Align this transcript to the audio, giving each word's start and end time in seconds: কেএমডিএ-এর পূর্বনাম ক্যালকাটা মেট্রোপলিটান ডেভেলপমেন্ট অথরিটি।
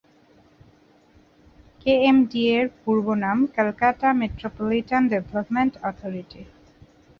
কেএমডিএ-এর 1.81 2.65
পূর্বনাম 2.81 3.37
ক্যালকাটা 3.53 4.09
মেট্রোপলিটান 4.21 5.03
ডেভেলপমেন্ট 5.11 5.73
অথরিটি। 5.89 6.41